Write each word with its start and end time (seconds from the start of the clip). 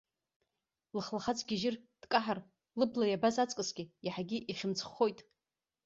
Лыхлахаҵ 0.95 1.39
гьежьыр, 1.47 1.75
дкаҳар, 2.01 2.39
лыбла 2.79 3.05
иабаз 3.07 3.35
аҵкысгьы, 3.43 3.83
иаҳагьы 4.05 4.37
ихьымӡӷхоит. 4.51 5.19